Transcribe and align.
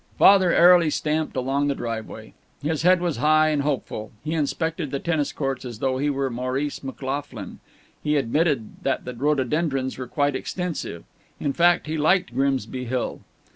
Father 0.17 0.51
airily 0.51 0.89
stamped 0.89 1.35
along 1.35 1.67
the 1.67 1.75
driveway. 1.75 2.33
His 2.63 2.81
head 2.81 3.01
was 3.01 3.17
high 3.17 3.49
and 3.49 3.61
hopeful. 3.61 4.11
He 4.23 4.33
inspected 4.33 4.89
the 4.89 4.97
tennis 4.97 5.31
courts 5.31 5.63
as 5.63 5.77
though 5.77 5.99
he 5.99 6.09
were 6.09 6.31
Maurice 6.31 6.79
McLoughlin. 6.83 7.59
He 8.03 8.15
admitted 8.17 8.81
that 8.81 9.05
the 9.05 9.13
rhododendrons 9.13 9.99
were 9.99 10.07
quite 10.07 10.35
extensive. 10.35 11.03
In 11.39 11.53
fact, 11.53 11.85
he 11.85 11.97
liked 11.97 12.33
Grimsby 12.33 12.85
Hill. 12.85 13.21